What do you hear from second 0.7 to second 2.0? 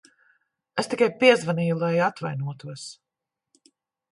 Es tikai piezvanīju, lai